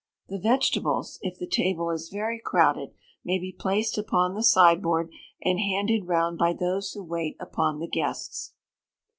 [0.29, 5.11] The vegetables, if the table is very crowded, may be placed upon the sideboard,
[5.43, 8.55] and handed round by those who wait upon the guests.